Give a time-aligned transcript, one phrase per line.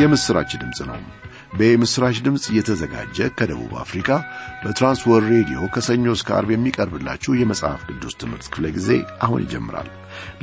[0.00, 1.00] የምሥራች ድምፅ ነው።
[1.54, 4.08] በምሥራች ድምፅ እየተዘጋጀ ከደቡብ አፍሪካ
[4.62, 8.90] በትራንስወር ሬዲዮ ከሰኞ እስከ አርብ የሚቀርብላችሁ የመጽሐፍ ቅዱስ ትምህርት ክፍለ ጊዜ
[9.24, 9.88] አሁን ይጀምራል።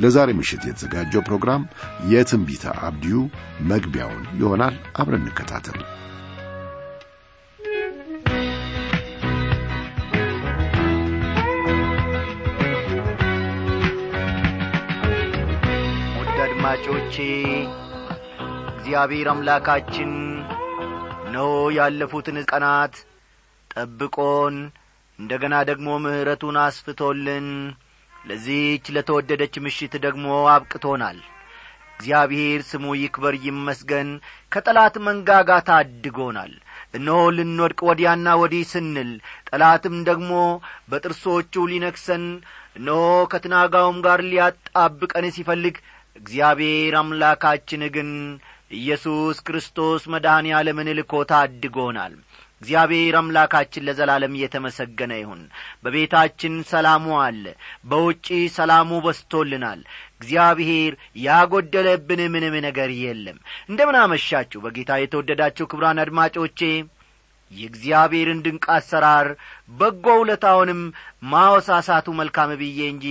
[0.02, 1.64] ለዛሬ ምሽት የተዘጋጀው ፕሮግራም
[2.12, 3.18] የትንቢተ አብዲዩ
[3.70, 5.80] መግቢያውን ይሆናል። አብረን እንከታተል።
[16.18, 17.16] ውድ አድማጮቼ
[18.86, 20.10] እግዚአብሔር አምላካችን
[21.22, 22.94] እነሆ ያለፉትን ቀናት
[23.70, 24.56] ጠብቆን
[25.18, 27.48] እንደ ገና ደግሞ ምሕረቱን አስፍቶልን
[28.12, 31.18] ለዚህች ለተወደደች ምሽት ደግሞ አብቅቶናል።
[31.96, 34.08] እግዚአብሔር ስሙ ይክበር ይመስገን።
[34.52, 36.54] ከጠላት መንጋጋ ታድጎናል።
[36.94, 39.12] እነሆ ልንወድቅ ወዲያና ወዲህ ስንል
[39.50, 40.32] ጠላትም ደግሞ
[40.90, 42.26] በጥርሶቹ ሊነክሰን
[42.76, 45.78] እነሆ ከትናጋውም ጋር ሊያጣብቀን ሲፈልግ
[46.16, 48.10] እግዚአብሔር አምላካችን ግን
[48.70, 52.14] ኢየሱስ ክርስቶስ መድኃኔ ዓለምን ልኮ ታድጎናል።
[52.62, 55.42] እግዚአብሔር አምላካችን ለዘላለም እየተመሰገነ ይሁን።
[55.84, 57.44] በቤታችን ሰላሙ አለ
[57.84, 59.80] በውጪ ሰላሙ በስቶልናል
[60.16, 60.92] እግዚአብሔር
[61.26, 66.60] ያጐደለብን ምንም ነገር የለም። እንደምን አመሻችሁ። በጌታ የተወደዳችሁ ክብራን አድማጮቼ
[67.50, 69.28] የእግዚአብሔርን ድንቅ አሰራር
[69.78, 70.80] በጎ ውለታውንም
[71.26, 73.06] ማወሳሳቱ መልካም ብዬ እንጂ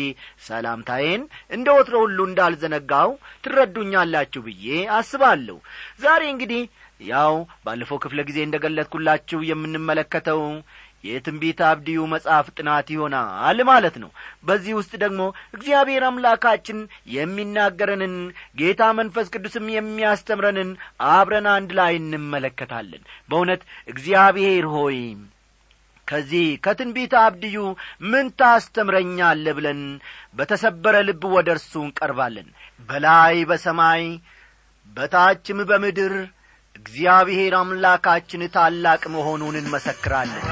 [0.47, 3.11] ሰላምታዬን እንደ ወትሮ ሁሉ እንዳልዘነጋው
[3.45, 5.57] ትረዱኛላችሁ ብዬ አስባለሁ።
[5.99, 6.63] ዛሬ እንግዲህ
[6.99, 7.33] ያው
[7.65, 10.41] ባለፈው ክፍለ ጊዜ እንደ ገለጥኩላችሁ የምንመለከተው
[11.05, 14.09] የትንቢት አብድዩ መጽሐፍ ጥናት ይሆናል ማለት ነው።
[14.43, 15.21] በዚህ ውስጥ ደግሞ
[15.53, 16.79] እግዚአብሔር አምላካችን
[17.15, 18.15] የሚናገረንን
[18.59, 20.71] ጌታ መንፈስ ቅዱስም የሚያስተምረንን
[21.11, 24.99] አብረን አንድ ላይ እንመለከታለን። በእውነት እግዚአብሔር ሆይ
[26.07, 27.59] ከዚህ ከትንቢት አብድዩ
[28.09, 29.79] ምን ታስተምረኛለ ብለን
[30.35, 32.49] በተሰበረ ልብ ወደ እርሱ እንቀርባለን።
[32.89, 34.03] በላይ በሰማይ
[34.97, 36.13] በታችም በምድር
[36.75, 40.45] እግዚአብሔር አምላካችን ታላቅ መሆኑን እንመሰክራለን።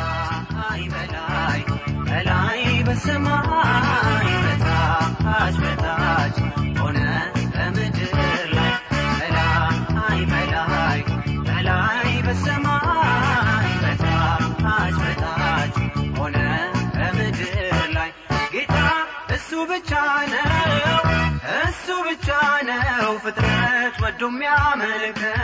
[0.89, 1.61] በላይ
[2.07, 2.51] በላይ
[2.87, 6.37] በሰማይ በታች በታች
[6.79, 6.99] ሆነ
[7.53, 8.15] በምድር
[8.57, 8.73] ላይ።
[9.21, 9.79] በላይ
[11.47, 12.11] በላይ
[19.73, 19.91] ብቻ
[21.59, 22.29] እሱ ብቻ
[22.69, 25.42] ነው ፍጥረት ወዶ የሚያመልከው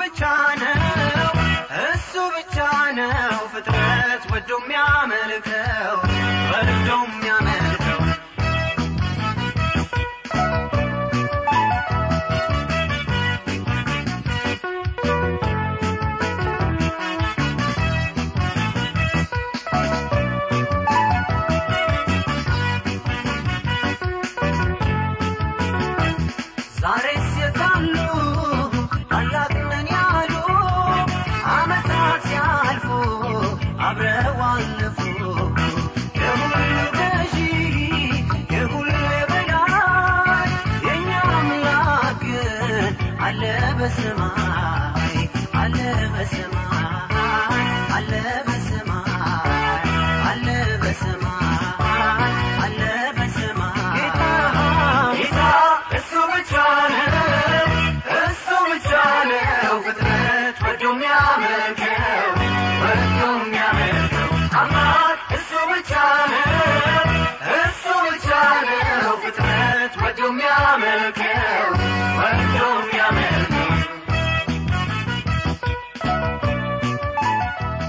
[0.00, 0.20] ብቻ
[0.62, 1.30] ነው
[1.84, 2.56] እሱ ብቻ
[2.98, 5.93] ነው ፍጥረት ወዶ የሚያመልከው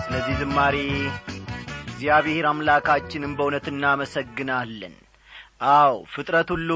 [0.03, 0.75] ስለዚህ ዝማሬ
[1.85, 4.95] እግዚአብሔር አምላካችንም በእውነት እናመሰግናለን።
[5.73, 6.71] አው ፍጥረት ሁሉ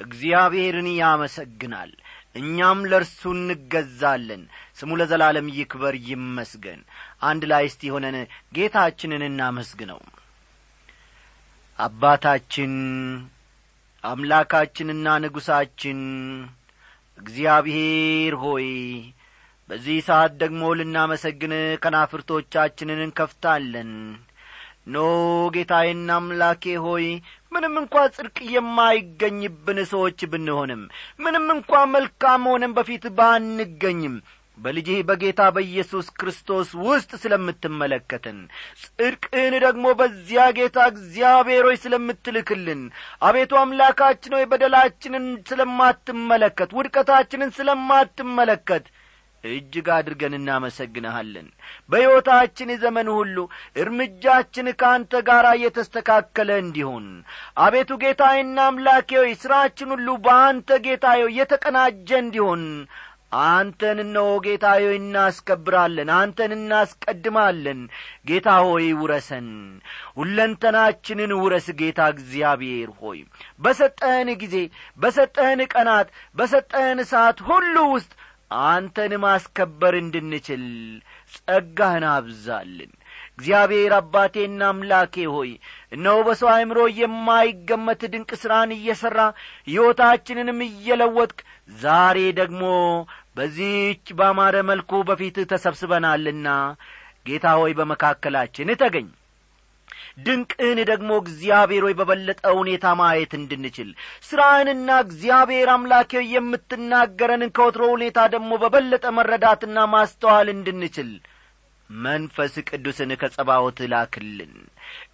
[0.00, 1.90] እግዚአብሔርን ያመሰግናል።
[2.36, 4.42] እኛም ለእርሱ እንገዛለን።
[4.78, 6.80] ስሙ ለዘላለም ይክበር ይመስገን።
[7.22, 8.16] አንድ ላይ እስቲ ሆነን
[8.56, 10.00] ጌታችንን እናመስግነው።
[11.78, 12.72] አባታችን
[14.04, 16.00] አምላካችንና ንጉሣችን
[17.18, 18.66] እግዚአብሔር ሆይ
[19.68, 21.52] በዚህ ሰዓት ደግሞ ልናመሰግን
[21.84, 23.92] ከናፍርቶቻችንን እንከፍታለን።
[24.86, 25.04] ኖ
[25.54, 27.06] ጌታዬና አምላኬ ሆይ
[27.52, 30.82] ምንም እንኳ ጽድቅ የማይገኝብን ሰዎች ብንሆንም
[31.24, 34.16] ምንም እንኳ መልካም ሆነን በፊት ባንገኝም
[34.58, 38.38] በልጅህ በጌታ በኢየሱስ ክርስቶስ ውስጥ ስለምትመለከትን
[38.82, 42.82] ጽድቅህን ደግሞ በዚያ ጌታ እግዚአብሔር ሆይ ስለምትልክልን
[43.22, 48.86] አቤቱ አምላካችን ሆይ በደላችንን ስለማትመለከት ውድቀታችንን ስለማትመለከት
[49.44, 51.48] እጅግ አድርገን እናመሰግንሃለን።
[51.90, 53.36] በሕይወታችን ዘመን ሁሉ
[53.82, 57.06] እርምጃችን ከአንተ ጋር እየተስተካከለ እንዲሆን
[57.64, 62.62] አቤቱ ጌታዬና አምላኬ ሆይ ሥራችን ሁሉ በአንተ ጌታዬ የተቀናጀ እንዲሆን
[63.42, 67.80] አንተን እነሆ ጌታ ሆይ እናስከብራለን አንተን እናስቀድማለን።
[68.28, 69.48] ጌታ ሆይ ውረሰን
[70.18, 73.20] ሁለንተናችንን ውረስ ጌታ እግዚአብሔር ሆይ።
[73.60, 74.56] በሰጠህን ጊዜ
[75.00, 78.12] በሰጠህን ቀናት በሰጠህን ሰዓት ሁሉ ውስጥ
[78.64, 80.64] አንተን ማስከበር እንድንችል
[81.36, 82.92] ጸጋህን አብዛልን።
[83.34, 85.50] እግዚአብሔር አባቴና አምላኬ ሆይ
[85.92, 89.20] እነሆ በሰው አእምሮ የማይገመት ድንቅ ሥራን እየሠራ
[89.68, 91.38] ሕይወታችንንም እየለወጥቅ
[91.78, 92.62] ዛሬ ደግሞ
[93.36, 96.48] በዚህች ባማረ መልኩ በፊትህ ተሰብስበናልና
[97.26, 99.08] ጌታ ሆይ በመካከላችን ተገኝ።
[100.24, 103.88] ድንቅህን ደግሞ እግዚአብሔር ሆይ በበለጠ ሁኔታ ማየት እንድንችል
[104.28, 111.10] ሥራህንና እግዚአብሔር አምላኬ የምትናገረንን ከወትሮ ሁኔታ ደግሞ በበለጠ መረዳትና ማስተዋል እንድንችል
[111.90, 114.54] መንፈስ ቅዱስን ከጸባዖት ላክልን።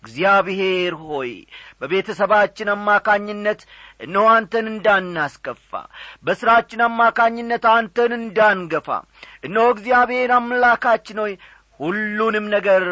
[0.00, 1.32] እግዚአብሔር ሆይ
[1.80, 3.60] በቤተሰባችን አማካኝነት
[4.00, 5.70] እነሆ አንተን እንዳናስከፋ
[6.24, 8.88] በሥራችን አማካኝነት አንተን እንዳንገፋ።
[9.44, 11.34] እነሆ እግዚአብሔር አምላካችን ሆይ
[11.80, 12.84] ሁሉንም ነገር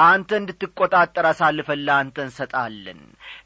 [0.00, 2.98] አንተ እንድትቈጣጠር አሳልፈን ለአንተ እንሰጣለን።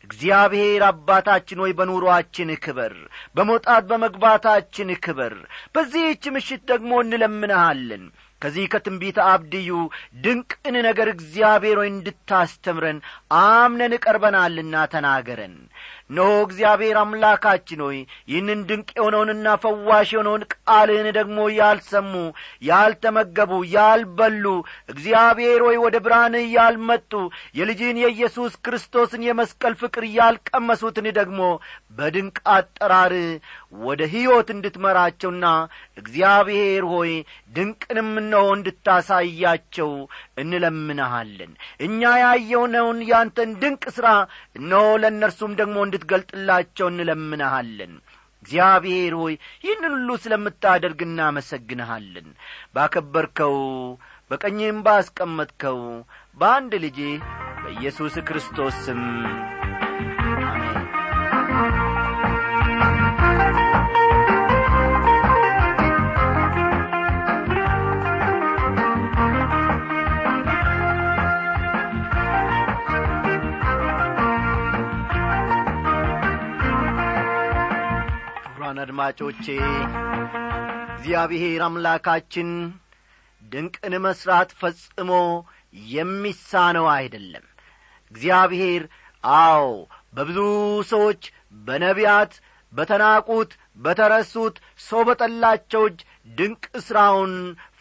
[0.06, 2.94] እግዚአብሔር አባታችን ሆይ በኑሮአችን ክበር
[3.36, 5.34] በመውጣት በመግባታችን ክበር።
[5.74, 8.04] በዚህች ምሽት ደግሞ እንለምንሃለን
[8.42, 9.70] ከዚህ ከትንቢተ አብድዩ
[10.24, 12.98] ድንቅን ነገር እግዚአብሔር ሆይ እንድታስተምረን
[13.40, 15.56] አምነን ቀርበናልና ተናገረን።
[16.10, 17.98] እነሆ እግዚአብሔር አምላካችን ሆይ
[18.30, 22.12] ይህንን ድንቅ የሆነውንና ፈዋሽ የሆነውን ቃልህን ደግሞ ያልሰሙ
[22.68, 24.44] ያልተመገቡ ያልበሉ
[24.92, 27.12] እግዚአብሔር ሆይ ወደ ብርሃንህ ያልመጡ
[27.58, 31.40] የልጅህን የኢየሱስ ክርስቶስን የመስቀል ፍቅር ያልቀመሱትን ደግሞ
[31.98, 33.14] በድንቅ አጠራር
[33.72, 35.46] ወደ ሕይወት እንድትመራቸውና
[35.98, 37.12] እግዚአብሔር ሆይ
[37.54, 39.90] ድንቅንም እነሆ እንድታሳያቸው
[40.42, 44.08] እንለምንሃለን። እኛ ያየውነውን ያንተን ድንቅ ሥራ
[44.56, 47.94] እነሆ ለእነርሱም ደግሞ እንድትገልጥላቸው እንለምንሃለን።
[48.42, 49.34] እግዚአብሔር ሆይ
[49.64, 52.28] ይህንን ሁሉ ስለምታደርግ እናመሰግንሃለን።
[52.74, 53.56] ባከበርከው
[54.30, 55.80] በቀኝህም ባስቀመጥከው
[56.38, 56.98] በአንድ ልጅ
[57.62, 59.02] በኢየሱስ ክርስቶስ ስም
[78.92, 79.44] አድማጮቼ
[80.94, 82.48] እግዚአብሔር አምላካችን
[83.42, 85.10] ድንቅን መሥራት ፈጽሞ
[85.92, 87.44] የሚሳነው አይደለም።
[88.12, 88.82] እግዚአብሔር
[89.24, 89.64] አዎ
[90.16, 90.38] በብዙ
[90.92, 91.22] ሰዎች
[91.66, 92.34] በነቢያት
[92.72, 94.56] በተናቁት በተረሱት
[94.88, 96.00] ሰው በጠላቸው እጅ
[96.30, 97.32] ድንቅ ሥራውን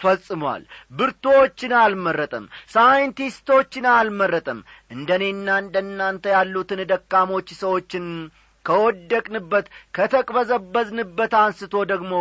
[0.02, 0.63] ፈጽሟል።
[0.94, 4.62] ብርቶችን አልመረጠም ሳይንቲስቶችን አልመረጠም።
[4.92, 8.08] እንደ እኔና እንደ እናንተ ያሉትን ደካሞች ሰዎችን
[8.66, 9.66] ከወደቅንበት
[9.98, 12.13] ከተቅበዘበዝንበት አንስቶ ደግሞ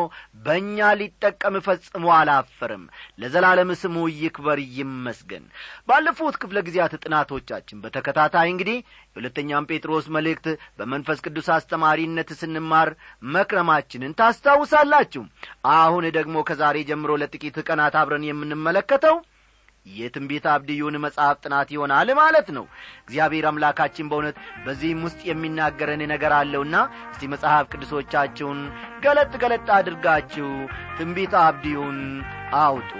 [0.44, 2.84] በእኛ ሊጠቀም ፈጽሞ አላፈርም።
[3.22, 5.44] ለዘላለም ስሙ ይክበር ይመስገን።
[5.88, 8.78] ባለፉት ክፍለ ጊዜያት ጥናቶቻችን በተከታታይ እንግዲህ
[9.10, 10.46] የሁለተኛም ጴጥሮስ መልእክት
[10.78, 12.90] በመንፈስ ቅዱስ አስተማሪነት ስንማር
[13.34, 15.24] መክረማችንን ታስታውሳላችሁ።
[15.76, 19.16] አሁን ደግሞ ከዛሬ ጀምሮ ለጥቂት ቀናት አብረን የምንመለከተው
[19.86, 22.64] የትንቢት አብድዩን መጽሐፍ ጥናት ይሆናል ማለት ነው።
[23.02, 26.76] እግዚአብሔር አምላካችን በእውነት በዚህም ውስጥ የሚናገረን ነገር አለውና
[27.10, 28.60] እስቲ መጽሐፍ ቅዱሶቻችሁን
[29.04, 30.50] ገለጥ ገለጥ አድርጋችሁ
[30.98, 31.98] ትንቢት አብድዩን
[32.60, 32.92] አውጡ።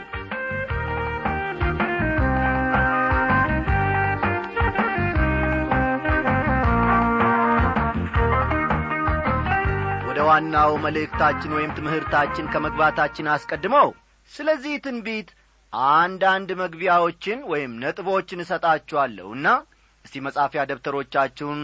[10.11, 13.89] ወደ ዋናው መልእክታችን ወይም ትምህርታችን ከመግባታችን አስቀድመው
[14.31, 15.29] ስለዚህ ትንቢት
[15.73, 19.47] አንዳንድ መግቢያዎችን ወይም ነጥቦችን እሰጣችኋለሁና
[20.05, 21.63] እስቲ መጻፊያ ደብተሮቻችሁን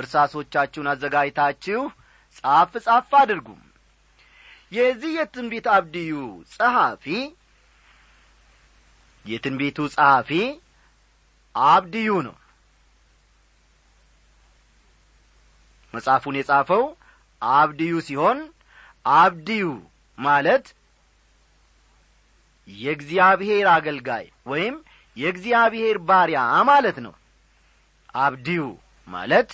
[0.00, 1.80] እርሳሶቻችሁን አዘጋጅታችሁ
[2.38, 3.48] ጻፍ ጻፍ አድርጉ።
[4.72, 6.14] የዚህ የትንቢት አብድዩ
[6.54, 7.04] ጸሐፊ
[9.26, 10.30] የትንቢቱ ጸሐፊ
[11.54, 12.36] አብድዩ ነው።
[15.94, 16.82] መጽሐፉን የጻፈው
[17.42, 18.38] አብድዩ ሲሆን
[19.06, 19.66] አብድዩ
[20.18, 20.66] ማለት
[22.68, 24.74] የእግዚአብሔር አገልጋይ ወይም
[25.16, 27.14] የእግዚአብሔር ባሪያ ማለት ነው።
[28.18, 28.62] አብድዩ
[29.08, 29.50] ማለት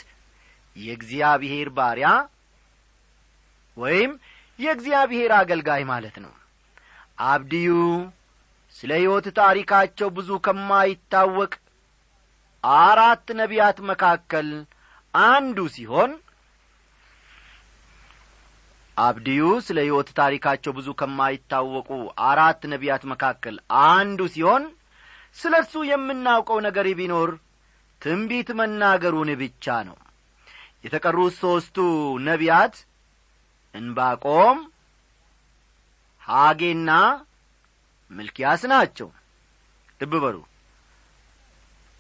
[0.77, 2.09] የእግዚአብሔር ባሪያ
[3.77, 4.11] ወይም
[4.59, 6.33] የእግዚአብሔር አገልጋይ ማለት ነው።
[7.27, 7.71] አብድዩ
[8.79, 11.53] ስለ ሕይወት ታሪካቸው ብዙ ከማይታወቅ
[12.85, 14.49] አራት ነቢያት መካከል
[15.15, 16.13] አንዱ ሲሆን
[18.97, 21.89] አብድዩ ስለ ሕይወት ታሪካቸው ብዙ ከማይታወቁ
[22.29, 23.57] አራት ነቢያት መካከል
[23.89, 24.65] አንዱ ሲሆን
[25.37, 27.31] ስለ እርሱ የምናውቀው ነገር ቢኖር
[28.03, 29.97] ትንቢት መናገሩን ብቻ ነው።
[30.85, 31.77] የተቀሩት ሦስቱ
[32.27, 32.75] ነቢያት
[33.75, 34.59] እንባቆም
[36.23, 36.91] ሐጌና
[38.11, 39.09] ምልኪያስ ናቸው።
[40.01, 40.37] ልብ በሉ።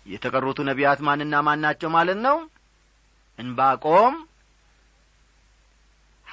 [0.06, 2.36] የተቀሩቱ ነቢያት ማንና ማን ናቸው ማለት ነው?
[3.38, 4.14] እንባቆም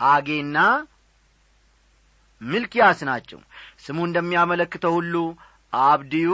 [0.02, 0.58] ሐጌና
[2.42, 3.40] ሚልኪያስ ናቸው።
[3.84, 5.16] ስሙ እንደሚያመለክተው ሁሉ
[5.74, 6.32] አብድዩ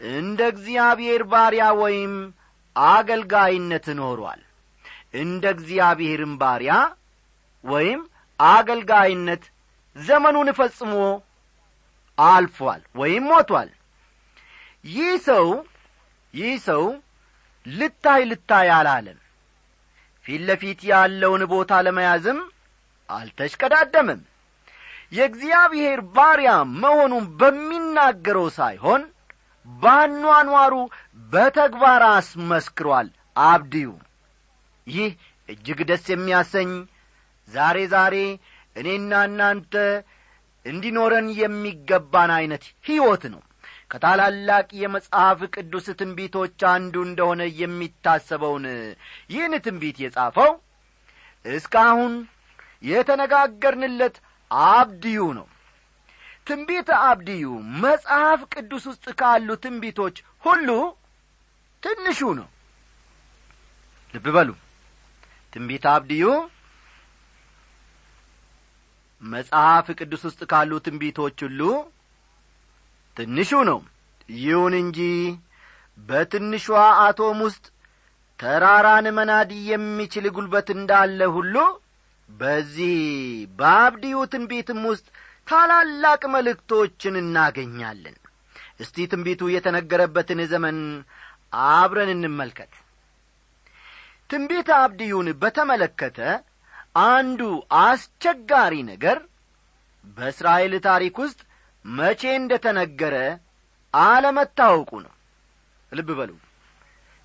[0.00, 2.14] እንደ እግዚአብሔር ባሪያ ወይም
[2.76, 4.40] አገልጋይነት ኖሯል።
[5.14, 6.74] እንደ እግዚአብሔርም ባሪያ
[7.64, 8.00] ወይም
[8.40, 9.42] አገልጋይነት
[9.96, 10.92] ዘመኑን ፈጽሞ
[12.18, 13.70] አልፏል ወይም ሞቷል።
[14.88, 15.46] ይህ ሰው
[16.34, 16.84] ይህ ሰው
[17.66, 19.18] ልታይ ልታይ አላለም
[20.30, 22.38] ፊት ለፊት ያለውን ቦታ ለመያዝም
[23.08, 24.20] አልተሽቀዳደምም።
[25.12, 26.50] የእግዚአብሔር ባሪያ
[26.82, 29.02] መሆኑን በሚናገረው ሳይሆን
[29.66, 30.74] ባኗኗሩ
[31.32, 33.08] በተግባር አስመስክሯል።
[33.46, 33.88] አብድዩ
[34.86, 35.10] ይህ
[35.48, 36.70] እጅግ ደስ የሚያሰኝ
[37.48, 38.16] ዛሬ ዛሬ
[38.76, 39.74] እኔና እናንተ
[40.66, 43.42] እንዲኖረን የሚገባን ዐይነት ሕይወት ነው
[43.90, 48.66] ከታላላቅ የመጽሐፍ ቅዱስ ትንቢቶች አንዱ እንደሆነ የሚታሰበውን
[49.32, 50.52] ይህን ትንቢት የጻፈው
[51.44, 52.14] እስካሁን
[52.84, 54.16] የተነጋገርንለት
[54.50, 55.46] አብድዩ ነው።
[56.46, 57.44] ትንቢት አብድዩ
[57.82, 60.68] መጽሐፍ ቅዱስ ውስጥ ካሉ ትንቢቶች ሁሉ
[61.82, 62.48] ትንሹ ነው።
[64.14, 64.50] ልብ በሉ።
[65.52, 66.24] ትንቢት አብድዩ
[69.22, 71.60] መጽሐፍ ቅዱስ ውስጥ ካሉ ትንቢቶች ሁሉ
[73.20, 73.78] ትንሹ ነው።
[74.38, 74.98] ይሁን እንጂ
[75.98, 76.64] በትንሿ
[77.00, 77.64] አቶም ውስጥ
[78.38, 81.56] ተራራን መናድ የሚችል ጉልበት እንዳለ ሁሉ
[82.28, 82.94] በዚህ
[83.58, 85.06] በአብድዩ ትንቢትም ውስጥ
[85.48, 88.16] ታላላቅ መልእክቶችን እናገኛለን።
[88.80, 90.78] እስቲ ትንቢቱ የተነገረበትን ዘመን
[91.70, 92.72] አብረን እንመልከት።
[94.30, 96.18] ትንቢት አብድዩን በተመለከተ
[97.08, 97.40] አንዱ
[97.82, 99.18] አስቸጋሪ ነገር
[100.16, 101.40] በእስራኤል ታሪክ ውስጥ
[101.84, 103.16] መቼ እንደ ተነገረ
[103.94, 105.12] አለመታወቁ ነው።
[105.92, 106.30] ልብ በሉ።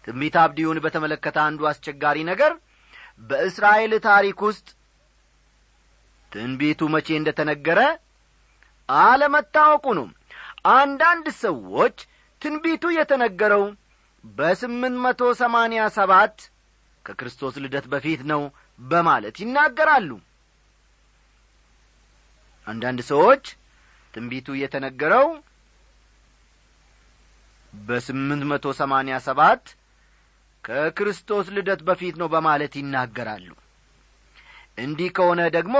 [0.05, 2.51] ትንቢት አብድዩን በተመለከተ አንዱ አስቸጋሪ ነገር
[3.21, 4.67] በእስራኤል ታሪክ ውስጥ
[6.31, 7.81] ትንቢቱ መቼ እንደ ተነገረ
[8.89, 10.07] አለመታወቁ ነው።
[10.75, 11.97] አንዳንድ ሰዎች
[12.41, 13.63] ትንቢቱ የተነገረው
[14.23, 16.37] በስምንት መቶ ሰማንያ ሰባት
[17.05, 18.41] ከክርስቶስ ልደት በፊት ነው
[18.79, 20.11] በማለት ይናገራሉ።
[22.67, 23.43] አንዳንድ ሰዎች
[24.15, 25.27] ትንቢቱ የተነገረው
[27.73, 29.63] በስምንት መቶ ሰማንያ ሰባት
[30.63, 33.49] ከክርስቶስ ልደት በፊት ነው በማለት ይናገራሉ።
[34.77, 35.75] እንዲህ ከሆነ ደግሞ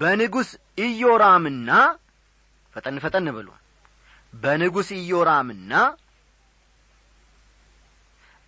[0.00, 0.50] በንጉሥ
[0.84, 1.70] ኢዮራምና
[2.76, 3.48] ፈጠን ፈጠን ብሎ
[4.32, 5.72] በንጉሥ ኢዮራምና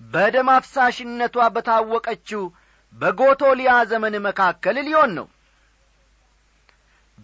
[0.01, 2.43] በደም አፍሳሽነቷ በታወቀችው
[2.95, 5.27] በጎቶሊያ ዘመን መካከል ሊሆን ነው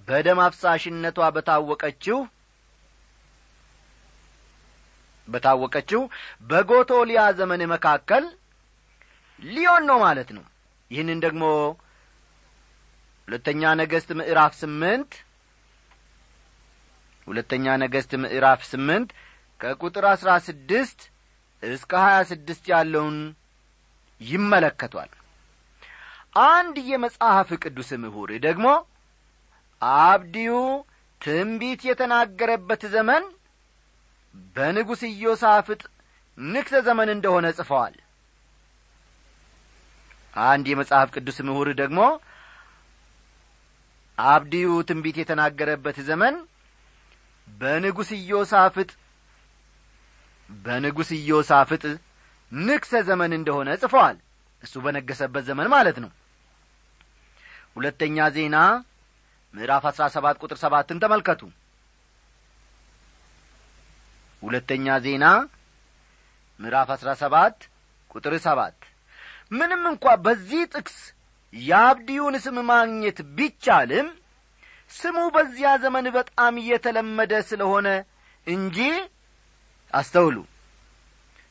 [0.09, 2.19] በደም አፍሳሽነቷ በታወቀችው
[5.29, 6.01] በታወቀችው
[6.51, 8.25] በጎቶሊያ ዘመን መካከል
[9.43, 10.45] ሊሆን ነው ማለት ነው።
[10.91, 11.43] ይህንን ደግሞ
[13.29, 15.13] ሁለተኛ ነገሥት ምዕራፍ ስምንት
[17.27, 19.11] ሁለተኛ ነገሥት ምዕራፍ ስምንት
[19.61, 21.01] ከቁጥር አሥራ ስድስት
[21.63, 23.19] እስከ ሀያ ስድስት ያለውን
[24.21, 25.11] ይመለከቷል።
[26.47, 28.67] አንድ የመጽሐፍ ቅዱስ ምሁር ደግሞ
[29.83, 30.53] አብድዩ
[31.21, 33.25] ትንቢት የተናገረበት ዘመን
[34.57, 35.81] በንጉሥ ኢዮሳፍጥ
[36.39, 37.95] ንክሰ ዘመን እንደሆነ ጽፈዋል።
[40.45, 42.01] አንድ የመጽሐፍ ቅዱስ ምሁር ደግሞ
[44.19, 46.35] አብድዩ ትንቢት የተናገረበት ዘመን
[47.49, 48.91] በንጉሥ ኢዮሳፍጥ
[50.51, 51.83] በንጉሥ ኢዮሳፍጥ
[52.53, 54.17] ንክሰ ዘመን እንደሆነ ጽፈዋል።
[54.63, 56.11] እሱ በነገሰበት ዘመን ማለት ነው።
[57.77, 58.57] ሁለተኛ ዜና
[59.55, 61.41] ምዕራፍ አሥራ ሰባት ቁጥር ሰባትን ተመልከቱ።
[64.43, 65.25] ሁለተኛ ዜና
[66.61, 67.57] ምዕራፍ አሥራ ሰባት
[68.11, 68.77] ቁጥር ሰባት።
[69.53, 70.99] ምንም እንኳ በዚህ ጥቅስ
[71.55, 74.09] የአብድዩን ስም ማግኘት ቢቻልም
[74.91, 77.89] ስሙ በዚያ ዘመን በጣም እየተለመደ ስለሆነ
[78.47, 78.79] እንጂ
[79.93, 80.37] አስተውሉ።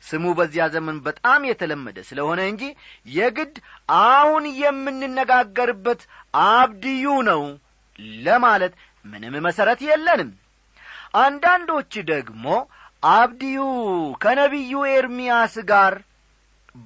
[0.03, 2.63] ስሙ በዚያ ዘመን በጣም የተለመደ ስለሆነ እንጂ
[3.11, 3.55] የግድ
[4.03, 6.01] አሁን የምንነጋገርበት
[6.49, 7.41] አብድዩ ነው
[8.25, 8.73] ለማለት
[9.05, 10.29] ምንም መሠረት የለንም።
[11.19, 12.45] አንዳንዶች ደግሞ
[13.11, 13.59] አብድዩ
[14.21, 15.93] ከነቢዩ ኤርምያስ ጋር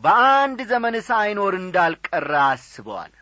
[0.04, 3.14] በአንድ ዘመን ሳይኖር እንዳልቀረ አስበዋል።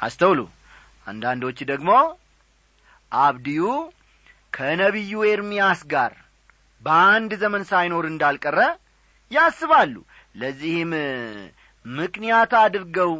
[0.00, 0.40] አስተውሉ።
[1.06, 1.90] አንዳንዶች ደግሞ
[3.12, 3.64] አብድዩ
[4.52, 6.12] ከነቢዩ ኤርምያስ ጋር
[6.82, 8.58] በአንድ ዘመን ሳይኖር እንዳልቀረ
[9.30, 9.94] ያስባሉ።
[10.34, 10.92] ለዚህም
[11.84, 13.12] ምክንያት አድርገው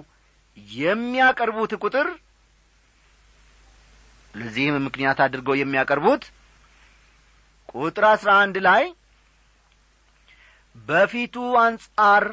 [0.77, 2.09] የሚያቀርቡት ቁጥር
[4.35, 6.23] ለዚህም ምክንያት አድርገው የሚያቀርቡት
[7.75, 8.85] ቁጥር አስራ አንድ ላይ
[10.77, 12.25] በፊቱ አንጻር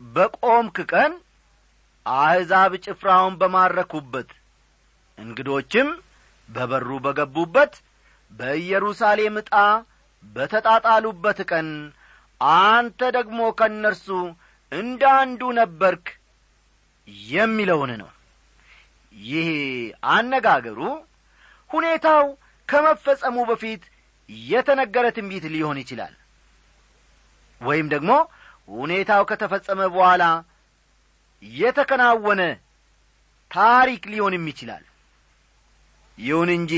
[0.00, 1.12] በቆምክ ቀን
[2.06, 4.30] አሕዛብ ጭፍራውን በማረኩበት
[5.18, 5.88] እንግዶችም
[6.48, 7.74] በበሩ በገቡበት
[8.32, 9.54] በኢየሩሳሌም ዕጣ
[10.24, 11.68] በተጣጣሉበት ቀን
[12.40, 14.06] አንተ ደግሞ ከእነርሱ
[14.72, 16.06] እንደ አንዱ ነበርክ
[17.30, 18.10] የሚለውን ነው።
[19.14, 19.48] ይህ
[20.12, 20.80] አነጋገሩ
[21.72, 22.24] ሁኔታው
[22.68, 23.82] ከመፈጸሙ በፊት
[24.48, 26.14] የተነገረ ትንቢት ሊሆን ይችላል።
[27.60, 28.12] ወይም ደግሞ
[28.74, 30.24] ሁኔታው ከተፈጸመ በኋላ
[31.42, 32.42] የተከናወነ
[33.50, 34.84] ታሪክ ሊሆንም ይችላል።
[36.18, 36.74] ይሁን እንጂ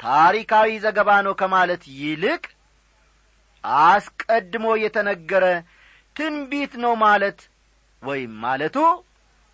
[0.00, 2.42] ታሪካዊ ዘገባ ነው ከማለት ይልቅ
[3.84, 5.44] አስቀድሞ የተነገረ
[6.16, 7.40] ትንቢት ነው ማለት
[8.02, 8.76] ወይም ማለቱ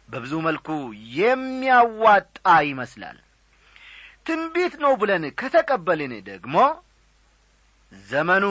[0.08, 0.68] በብዙ መልኩ
[1.18, 2.36] የሚያዋጣ
[2.68, 3.16] ይመስላል
[4.26, 6.56] ትንቢት ነው ብለን ከተቀበልን ደግሞ
[7.92, 8.44] ዘመኑ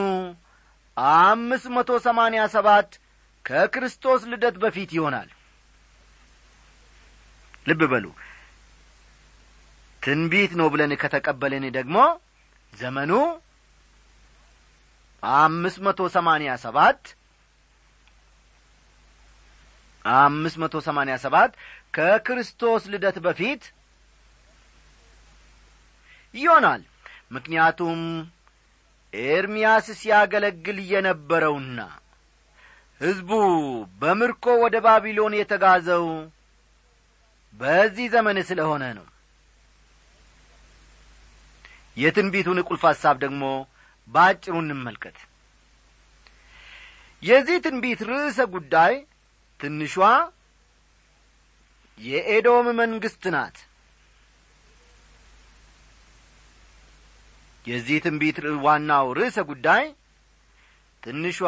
[0.96, 2.90] አምስት መቶ ሰማንያ ሰባት
[3.44, 5.28] ከክርስቶስ ልደት በፊት ይሆናል።
[7.66, 8.06] ልብ በሉ።
[10.02, 11.96] ትንቢት ነው ብለን ከተቀበልን ደግሞ
[12.72, 13.12] ዘመኑ
[15.22, 17.00] አምስት መቶ ሰማንያ ሰባት
[20.04, 21.52] አምስት መቶ ሰማንያ ሰባት
[21.96, 23.62] ከክርስቶስ ልደት በፊት
[26.34, 26.82] ይሆናል።
[27.32, 28.00] ምክንያቱም
[29.12, 31.78] ኤርምያስ ሲያገለግል የነበረውና
[33.00, 33.30] ሕዝቡ
[34.00, 36.06] በምርኮ ወደ ባቢሎን የተጋዘው
[37.54, 39.06] በዚህ ዘመን ስለሆነ ነው።
[41.96, 43.42] የትንቢቱን ቁልፍ ሐሳብ ደግሞ
[44.08, 45.18] በአጭሩ እንመልከት።
[47.22, 48.94] የዚህ ትንቢት ርዕሰ ጉዳይ
[49.60, 49.94] ትንሿ
[51.98, 53.56] የኤዶም መንግሥት ናት
[57.66, 59.84] የዚህ ትንቢት ዋናው ርዕሰ ጉዳይ
[61.02, 61.38] ትንሿ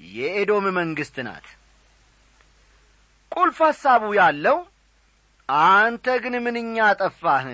[0.00, 1.46] የኤዶም መንግሥት ናት።
[3.32, 4.56] ቁልፍ ሐሳቡ ያለው
[5.48, 7.46] አንተ ግን ምንኛ ጠፋህ?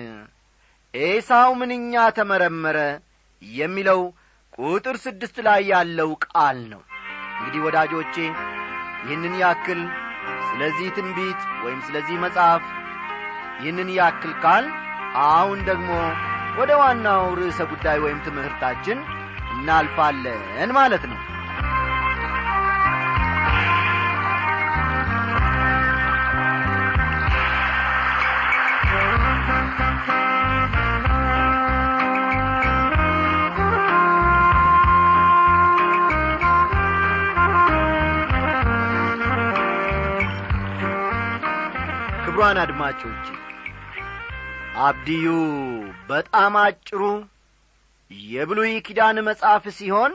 [0.93, 2.77] ኤሳው ምንኛ ተመረመረ?
[3.41, 4.01] የሚለው
[4.57, 6.81] ቁጥር ስድስት ላይ ያለው ቃል ነው።
[7.37, 8.15] እንግዲህ ወዳጆቼ
[9.03, 9.81] ይህንን ያክል
[10.47, 12.63] ስለዚህ ትንቢት ወይም ስለዚህ መጽሐፍ
[13.59, 14.65] ይህንን ያክል ቃል
[15.27, 15.89] አሁን ደግሞ
[16.57, 18.99] ወደ ዋናው ርዕሰ ጉዳይ ወይም ትምህርታችን
[19.53, 21.19] እናልፋለን ማለት ነው።
[42.23, 43.25] ክቡራን አድማጮች
[44.77, 45.25] አብድዩ
[46.09, 47.01] በጣም አጭሩ
[48.29, 50.13] የብሉይ ኪዳን መጽሐፍ ሲሆን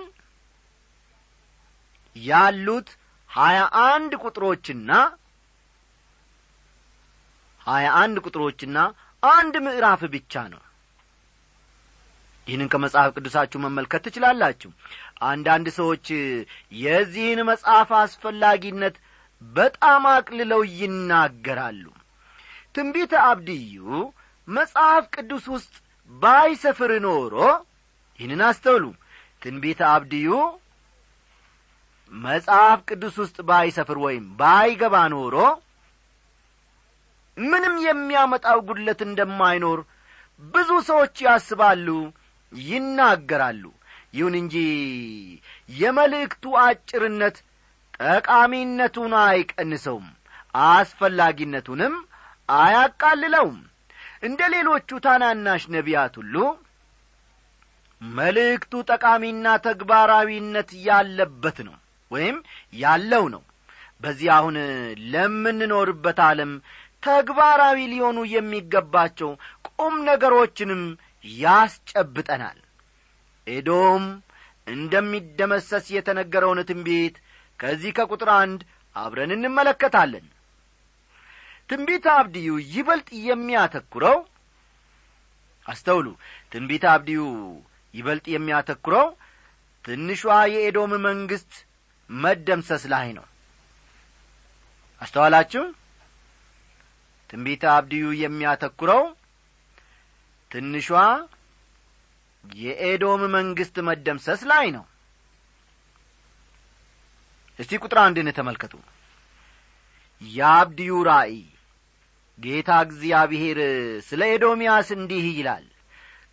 [2.17, 2.89] ያሉት
[3.31, 4.91] ሀያ አንድ ቁጥሮችና
[7.67, 8.79] ሀያ አንድ ቁጥሮችና
[9.23, 10.63] አንድ ምዕራፍ ብቻ ነው።
[12.47, 14.71] ይህንን ከመጽሐፍ ቅዱሳችሁ መመልከት ትችላላችሁ።
[15.25, 16.07] አንዳንድ ሰዎች
[16.83, 18.97] የዚህን መጽሐፍ አስፈላጊነት
[19.43, 21.85] በጣም አቅልለው ይናገራሉ።
[22.75, 23.77] ትንቢተ አብድዩ
[24.49, 25.75] መጽሐፍ ቅዱስ ውስጥ
[26.11, 27.35] ባይሰፍር ኖሮ
[28.21, 28.85] ይህንን አስተውሉ።
[29.43, 30.29] ትንቢተ አብድዩ
[32.13, 35.37] መጽሐፍ ቅዱስ ውስጥ ባይሰፍር ወይም ባይገባ ኖሮ
[37.37, 39.81] ምንም የሚያመጣው ጉድለት እንደማይኖር
[40.43, 41.89] ብዙ ሰዎች ያስባሉ
[42.53, 43.65] ይናገራሉ።
[44.15, 44.55] ይሁን እንጂ
[45.75, 47.37] የመልእክቱ አጭርነት
[48.01, 50.09] ጠቃሚነቱን አይቀንሰውም
[50.69, 51.95] አስፈላጊነቱንም
[52.49, 53.59] አያቃልለውም
[54.23, 56.35] እንደ ሌሎቹ ታናናሽ ነቢያት ሁሉ
[58.03, 61.77] መልእክቱ ጠቃሚና ተግባራዊነት ያለበት ነው
[62.11, 62.37] ወይም
[62.77, 63.43] ያለው ነው።
[64.03, 64.57] በዚህ አሁን
[65.13, 66.53] ለምንኖርበት ዓለም
[67.03, 69.31] ተግባራዊ ሊሆኑ የሚገባቸው
[69.71, 70.83] ቁም ነገሮችንም
[71.41, 72.59] ያስጨብጠናል።
[73.47, 74.05] ኤዶም
[74.67, 77.17] እንደሚደመሰስ የተነገረውን ትንቢት
[77.61, 78.61] ከዚህ ከቁጥር አንድ
[78.97, 80.27] አብረን እንመለከታለን
[81.73, 84.17] ትንቢተ አብድዩ ይበልጥ የሚያተኩረው
[85.67, 86.07] አስተውሉ።
[86.51, 87.21] ትንቢተ አብድዩ
[87.95, 89.07] ይበልጥ የሚያተኩረው
[89.85, 90.21] ትንሿ
[90.53, 91.53] የኤዶም መንግሥት
[92.11, 93.25] መደምሰስ ላይ ነው።
[95.01, 95.63] አስተዋላችሁ?
[97.31, 99.03] ትንቢተ አብድዩ የሚያተኩረው
[100.51, 100.89] ትንሿ
[102.45, 104.85] የኤዶም መንግሥት መደምሰስ ላይ ነው።
[107.59, 108.75] እስቲ ቁጥር አንድን ተመልከቱ።
[110.23, 111.41] የአብድዩ ራእይ
[112.43, 113.59] ጌታ እግዚአብሔር
[114.07, 115.67] ስለ ኤዶምያስ እንዲህ ይላል።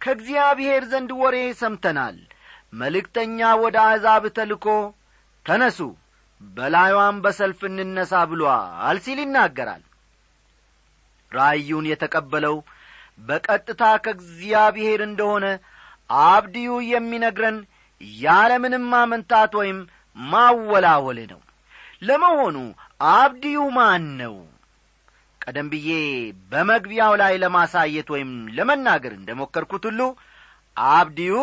[0.02, 2.18] ከእግዚአብሔር ዘንድ ወሬ ሰምተናል።
[2.74, 4.66] መልእክተኛ ወደ አሕዛብ ተልኮ
[5.46, 5.80] ተነሱ
[6.42, 9.84] በላይዋም በሰልፍ እንነሳ ብሎአል ሲል ይናገራል።
[11.32, 12.56] ራእዩን የተቀበለው
[13.20, 15.46] በቀጥታ ከእግዚአብሔር እንደሆነ
[16.28, 17.58] አብድዩ የሚነግረን
[18.20, 19.80] ያለምንም ማመንታት ወይም
[20.18, 21.42] ማወላወል ነው።
[22.02, 22.58] ለመሆኑ
[23.14, 24.36] አብድዩ ማን ነው
[25.50, 25.90] ቀደም ብዬ
[26.52, 30.02] በመግቢያው ላይ ለማሳየት ወይም ለመናገር እንደ ሞከርኩት ሁሉ
[30.78, 31.36] አብድዩ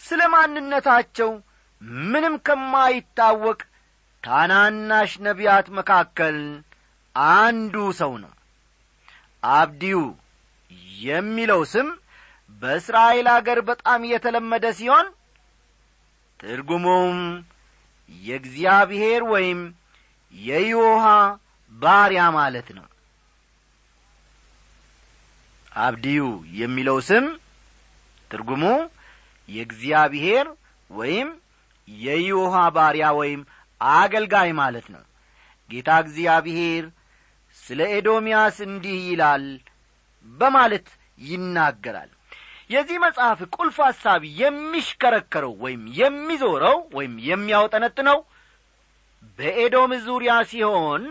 [0.00, 1.30] ስለ ማንነታቸው
[2.06, 3.58] ምንም ከማይታወቅ
[4.24, 6.38] ታናናሽ ነቢያት መካከል
[7.36, 8.32] አንዱ ሰው ነው።
[9.42, 9.98] አብድዩ
[11.02, 11.90] የሚለው ስም
[12.62, 15.08] በእስራኤል አገር በጣም የተለመደ ሲሆን
[16.40, 17.20] ትርጉሙም
[18.22, 19.60] የእግዚአብሔር ወይም
[20.34, 21.04] የዮሃ
[21.72, 22.86] ባሪያ ማለት ነው።
[25.78, 26.20] አብድዩ
[26.58, 27.26] የሚለው ስም
[28.30, 28.64] ትርጉሙ
[29.48, 30.46] የእግዚአብሔር
[30.90, 31.28] ወይም
[31.88, 33.40] የዮሃ ባሪያ ወይም
[33.80, 35.02] አገልጋይ ማለት ነው።
[35.70, 36.84] ጌታ እግዚአብሔር
[37.58, 39.44] ስለ ኤዶምያስ እንዲህ ይላል
[40.26, 40.88] በማለት
[41.20, 42.10] ይናገራል።
[42.70, 48.18] የዚህ መጽሐፍ ቁልፍ ሐሳብ የሚሽከረከረው ወይም የሚዞረው ወይም የሚያውጠነጥነው
[49.38, 51.04] በኤዶም ዙሪያ ሲሆን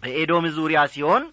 [0.00, 1.24] በኤዶም ዙሪያ ሲሆን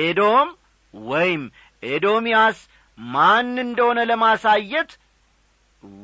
[0.00, 0.48] ኤዶም
[0.94, 1.42] ወይም
[1.82, 2.58] ኤዶምያስ
[2.98, 4.90] ማን እንደሆነ ለማሳየት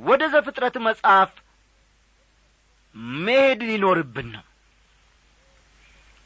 [0.03, 1.31] ወደ ዘፍጥረት መጽሐፍ
[3.21, 4.45] መሄድ ሊኖርብን ነው።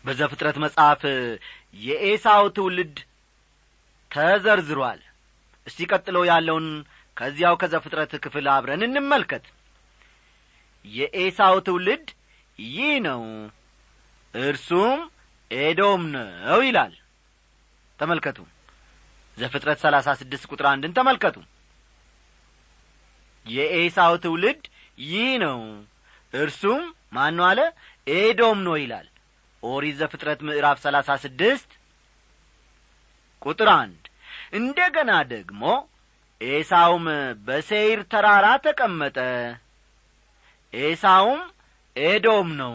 [0.04, 1.02] በዘፍጥረት መጽሐፍ
[1.84, 2.96] የኤሳው ትውልድ
[4.10, 5.00] ተዘርዝሯል።
[5.66, 6.66] እስቲ ቀጥሎ ያለውን
[7.16, 9.44] ከዚያው ከዘፍጥረት ክፍል አብረን እንመልከት።
[10.84, 12.06] የኤሳው ትውልድ
[12.58, 13.22] ይህ ነው።
[14.34, 15.00] እርሱም
[15.50, 16.94] ኤዶም ነው ይላል።
[17.98, 18.38] ተመልከቱ።
[19.36, 21.36] ዘፍጥረት ሰላሳ ስድስት ቁጥር አንድን ተመልከቱ።
[23.46, 24.62] የኤሳው ትውልድ
[25.06, 25.58] ይህ ነው።
[26.32, 26.82] እርሱም
[27.12, 27.60] ማን አለ?
[28.06, 29.06] ኤዶም ነው ይላል።
[29.62, 31.70] ኦሪት ዘፍጥረት ምዕራፍ ሰላሳ ስድስት
[33.42, 34.02] ቁጥር አንድ።
[34.52, 35.62] እንደ ገና ደግሞ
[36.40, 37.06] ኤሳውም
[37.46, 39.18] በሴይር ተራራ ተቀመጠ።
[40.72, 41.42] ኤሳውም
[41.96, 42.74] ኤዶም ነው።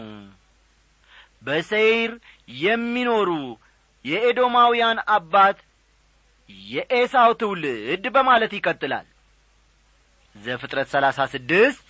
[1.42, 2.12] በሴይር
[2.60, 3.30] የሚኖሩ
[4.04, 5.58] የኤዶማውያን አባት
[6.70, 9.06] የኤሳው ትውልድ በማለት ይቀጥላል።
[10.36, 11.86] ዘፍጥረት ሰላሳ ስድስት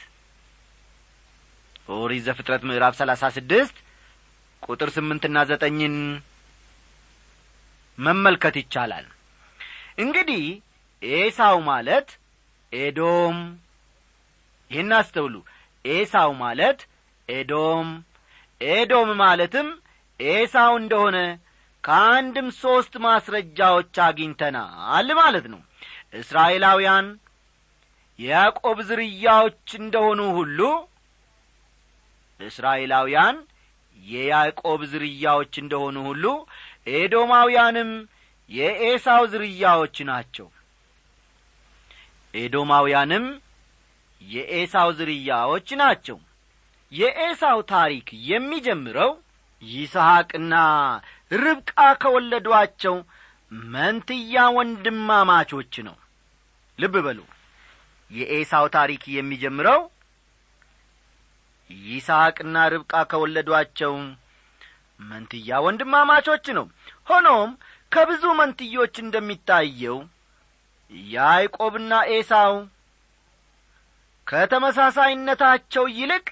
[1.92, 3.76] ኦሪት ዘፍጥረት ምዕራፍ ሰላሳ ስድስት
[4.62, 5.96] ቁጥር ስምንትና ዘጠኝን
[7.98, 9.06] መመልከት ይቻላል።
[9.98, 10.44] እንግዲህ
[11.02, 12.08] ኤሳው ማለት
[12.72, 13.38] ኤዶም።
[14.70, 15.34] ይህን አስተውሉ።
[15.84, 16.78] ኤሳው ማለት
[17.28, 17.88] ኤዶም።
[18.60, 19.68] ኤዶም ማለትም
[20.30, 21.18] ኤሳው እንደሆነ
[21.84, 25.60] ከአንድም ሦስት ማስረጃዎች አግኝተናል ማለት ነው።
[26.14, 27.06] እስራኤላውያን
[28.18, 30.58] የያዕቆብ ዝርያዎች እንደሆኑ ሁሉ
[32.40, 33.36] እስራኤላውያን
[34.04, 36.24] የያዕቆብ ዝርያዎች እንደሆኑ ሁሉ
[36.94, 37.90] ኤዶማውያንም
[38.50, 40.46] የኤሳው ዝርያዎች ናቸው።
[42.34, 43.24] ኤዶማውያንም
[44.22, 46.18] የኤሳው ዝርያዎች ናቸው።
[46.92, 49.12] የኤሳው ታሪክ የሚጀምረው
[49.62, 50.54] ይስሐቅና
[51.36, 51.72] ርብቃ
[52.02, 52.96] ከወለዷቸው
[53.72, 55.96] መንትያ ወንድማማቾች ነው።
[56.78, 57.18] ልብ በሉ።
[58.10, 59.82] የኤሳው ታሪክ የሚጀምረው
[61.70, 63.94] ይስሐቅና ርብቃ ከወለዷቸው
[65.00, 66.66] መንትያ ወንድማማቾች ነው።
[67.10, 67.50] ሆኖም
[67.92, 69.98] ከብዙ መንትዮች እንደሚታየው
[71.10, 72.54] ያዕቆብና ኤሳው
[74.26, 76.26] ከተመሳሳይነታቸው ይልቅ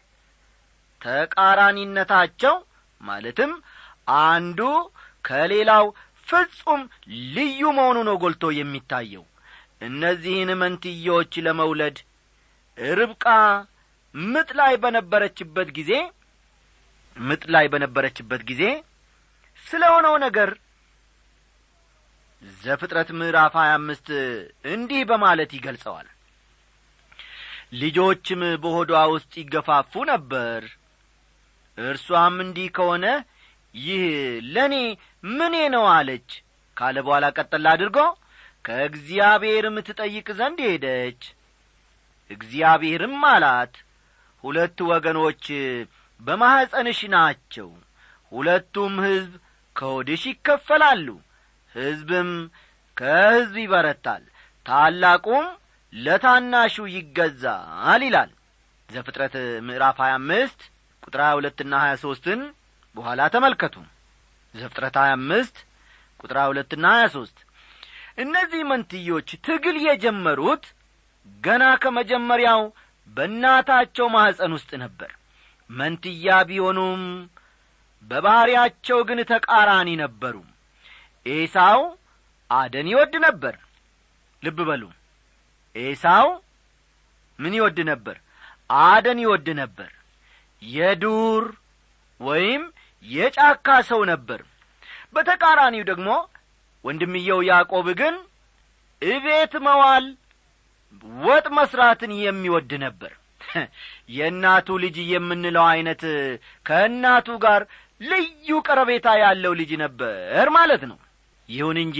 [1.00, 2.56] ተቃራኒነታቸው
[3.00, 3.52] ማለትም
[4.24, 4.60] አንዱ
[5.24, 5.86] ከሌላው
[6.28, 6.80] ፍጹም
[7.36, 9.24] ልዩ መሆኑ ነው ጐልቶ የሚታየው።
[9.86, 11.98] እነዚህን መንትዮች ለመውለድ
[12.96, 13.26] ርብቃ
[14.14, 15.92] ምጥ ላይ በነበረችበት ጊዜ
[17.16, 18.62] ምጥ ላይ በነበረችበት ጊዜ
[19.66, 20.50] ስለ ሆነው ነገር
[22.60, 24.06] ዘፍጥረት ምዕራፍ ሀያ አምስት
[24.72, 26.08] እንዲህ በማለት ይገልጸዋል።
[27.80, 30.60] ልጆችም በሆዷ ውስጥ ይገፋፉ ነበር
[31.82, 33.06] እርሷም እንዲህ ከሆነ
[33.74, 34.02] ይህ
[34.54, 34.74] ለእኔ
[35.32, 36.30] ምኔ ነው አለች።
[36.76, 37.98] ካለ በኋላ ቀጠላ አድርጎ
[38.64, 41.22] ከእግዚአብሔርም ትጠይቅ ዘንድ ሄደች።
[42.30, 43.74] እግዚአብሔርም አላት
[44.44, 45.44] ሁለት ወገኖች
[46.20, 47.68] በማኅፀንሽ ናቸው
[48.32, 49.32] ሁለቱም ሕዝብ
[49.76, 51.06] ከሆድሽ ይከፈላሉ
[51.72, 52.30] ሕዝብም
[52.96, 54.22] ከሕዝብ ይበረታል
[54.66, 55.46] ታላቁም
[55.92, 58.30] ለታናሹ ይገዛል ይላል።
[58.88, 59.34] ዘፍጥረት
[59.66, 60.60] ምዕራፍ ሀያ አምስት
[61.02, 62.40] ቁጥር ሀያ ሁለትና ሀያ ሦስትን
[62.96, 63.74] በኋላ ተመልከቱ።
[64.54, 65.56] ዘፍጥረት ሀያ አምስት
[66.20, 67.38] ቁጥር ሀያ ሁለትና ሀያ ሦስት
[68.18, 70.64] እነዚህ መንትዮች ትግል የጀመሩት
[71.44, 72.62] ገና ከመጀመሪያው
[73.08, 75.10] በእናታቸው ማኅፀን ውስጥ ነበር።
[75.70, 77.02] መንትያ ቢሆኑም
[78.04, 80.36] በባሕርያቸው ግን ተቃራኒ ነበሩ።
[81.26, 81.80] ኤሳው
[82.50, 83.54] አደን ይወድ ነበር።
[84.42, 84.82] ልብ በሉ
[85.76, 86.28] ኤሳው
[87.38, 88.16] ምን ይወድ ነበር?
[88.84, 89.90] አደን ይወድ ነበር
[90.62, 91.44] የዱር
[92.20, 92.62] ወይም
[93.04, 94.40] የጫካ ሰው ነበር።
[95.14, 96.08] በተቃራኒው ደግሞ
[96.84, 98.14] ወንድምየው ያዕቆብ ግን
[99.02, 100.04] እቤት መዋል
[101.22, 103.12] ወጥ መስራትን የሚወድ ነበር።
[104.16, 106.02] የእናቱ ልጅ የምንለው ዐይነት
[106.66, 107.62] ከእናቱ ጋር
[108.00, 110.98] ልዩ ቀረቤታ ያለው ልጅ ነበር ማለት ነው።
[111.48, 111.98] ይሁን እንጂ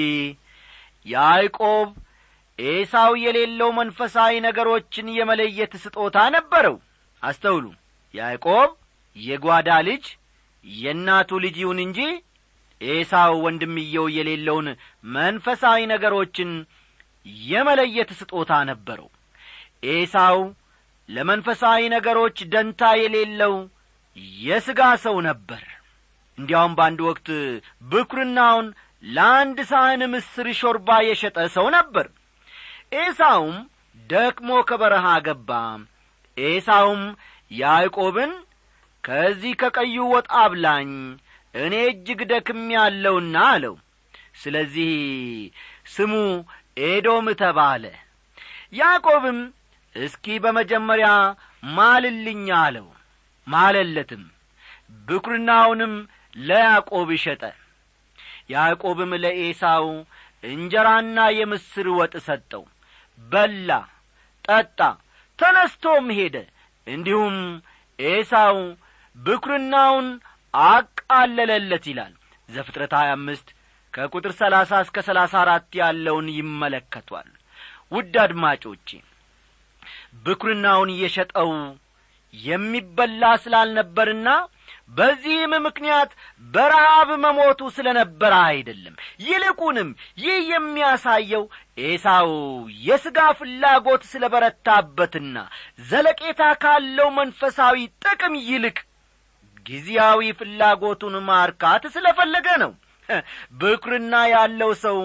[1.07, 1.89] ያዕቆብ
[2.59, 6.77] ኤሳው የሌለው መንፈሳዊ ነገሮችን የመለየት ስጦታ ነበረው።
[7.23, 7.65] አስተውሉ
[8.15, 8.71] ያዕቆብ
[9.17, 10.05] የጓዳ ልጅ
[10.65, 12.01] የእናቱ ልጅ ይሁን እንጂ
[12.81, 14.69] ኤሳው ወንድምየው የሌለውን
[15.15, 16.51] መንፈሳዊ ነገሮችን
[17.47, 19.09] የመለየት ስጦታ ነበረው።
[19.91, 20.39] ኤሳው
[21.09, 23.55] ለመንፈሳዊ ነገሮች ደንታ የሌለው
[24.43, 25.63] የሥጋ ሰው ነበር።
[26.39, 27.29] እንዲያውም በአንድ ወቅት
[27.91, 28.67] ብኩርናውን
[29.09, 32.07] ለአንድ ሳህን ምስር ሾርባ የሸጠ ሰው ነበር።
[33.01, 33.57] ኤሳውም
[34.11, 35.51] ደክሞ ከበረሃ ገባ።
[36.37, 37.03] ኤሳውም
[37.51, 38.33] ያዕቆብን
[39.05, 40.91] ከዚህ ከቀዩ ወጥ አብላኝ
[41.55, 43.75] እኔ እጅግ ደክም ያለውና አለው።
[44.43, 44.93] ስለዚህ
[45.95, 46.13] ስሙ
[46.85, 47.85] ኤዶም ተባለ።
[48.81, 49.39] ያዕቆብም
[49.95, 51.09] እስኪ በመጀመሪያ
[51.71, 52.87] ማልልኛ አለው።
[53.47, 54.23] ማለለትም
[55.09, 55.95] ብኩርናውንም
[56.41, 57.43] ለያዕቆብ ሸጠ።
[58.51, 59.87] ያዕቆብም ለኤሳው
[60.45, 62.63] እንጀራና የምስር ወጥ ሰጠው።
[63.21, 63.71] በላ
[64.45, 64.79] ጠጣ
[65.39, 66.37] ተነስቶም ሄደ
[66.87, 67.37] እንዲሁም
[67.99, 68.59] ኤሳው
[69.17, 70.07] ብኩርናውን
[70.55, 72.13] አቃለለለት ይላል።
[72.49, 73.49] ዘፍጥረት ሀያ አምስት
[73.95, 77.29] ከቁጥር ሰላሳ እስከ ሰላሳ አራት ያለውን ይመለከቷል።
[77.93, 78.89] ውድ አድማጮቼ
[80.25, 81.51] ብኩርናውን የሸጠው
[82.35, 84.29] የሚበላ ስላልነበርና
[84.91, 86.11] በዚህም ምክንያት
[86.55, 89.91] በረሃብ መሞቱ ስለ ነበረ አይደለም። ይልቁንም
[90.23, 91.45] ይህ የሚያሳየው
[91.87, 92.31] ኤሳው
[92.87, 95.37] የሥጋ ፍላጎት ስለ በረታበትና
[95.91, 98.79] ዘለቄታ ካለው መንፈሳዊ ጥቅም ይልቅ
[99.67, 102.73] ጊዜያዊ ፍላጎቱን ማርካት ስለ ፈለገ ነው።
[103.61, 104.99] ብኩርና ያለው ሰው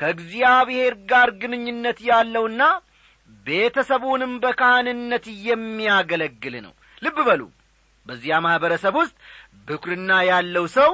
[0.00, 2.62] ከእግዚአብሔር ጋር ግንኙነት ያለውና
[3.46, 6.72] ቤተሰቡንም በካህንነት የሚያገለግል ነው።
[7.02, 7.42] ልብ በሉ
[8.10, 9.16] በዚያ ማኅበረሰብ ውስጥ
[9.68, 10.92] ብኩርና ያለው ሰው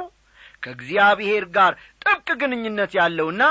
[0.62, 3.42] ከእግዚአብሔር ጋር ጥብቅ ግንኙነት ያለውና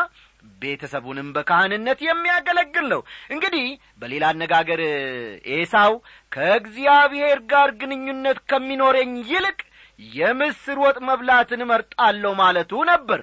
[0.62, 3.02] ቤተሰቡንም በካህንነት የሚያገለግል ነው።
[3.34, 3.66] እንግዲህ
[4.02, 4.82] በሌላ አነጋገር
[5.56, 5.94] ኤሳው
[6.32, 9.58] ከእግዚአብሔር ጋር ግንኙነት ከሚኖረኝ ይልቅ
[10.00, 13.22] የምስር ወጥ መብላትን እመርጣለሁ ማለቱ ነበር።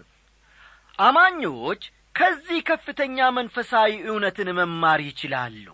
[0.98, 1.83] አማኞች
[2.14, 5.66] ከዚህ ከፍተኛ መንፈሳዊ እውነትን መማር ይችላሉ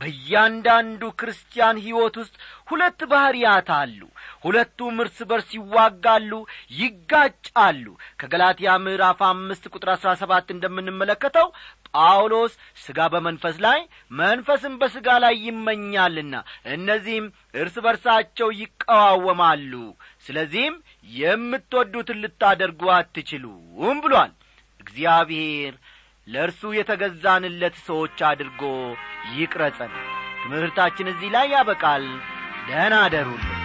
[0.00, 2.34] በእያንዳንዱ ክርስቲያን ሕይወት ውስጥ
[2.68, 4.00] ሁለት ባሕርያት አሉ።
[4.44, 6.32] ሁለቱም እርስ በርስ ይዋጋሉ
[6.80, 7.86] ይጋጫሉ።
[8.20, 11.48] ከገላትያ ምዕራፍ አምስት ቁጥር አሥራ ሰባት እንደምንመለከተው
[11.90, 13.78] ጳውሎስ ሥጋ በመንፈስ ላይ
[14.20, 16.34] መንፈስም በሥጋ ላይ ይመኛልና
[16.72, 19.72] እነዚህም እርስ በርሳቸው ይቀዋወማሉ።
[20.26, 20.74] ስለዚህም
[21.16, 24.32] የምትወዱትን ልታደርጉ አትችሉም ብሏል።
[24.80, 25.74] እግዚአብሔር
[26.26, 28.62] ለእርሱ የተገዛንለት ሰዎች አድርጎ
[29.34, 29.92] ይቅረጸን።
[30.42, 32.04] ትምህርታችን እዚህ ላይ ያበቃል።
[32.68, 33.55] ደህና አደሩልን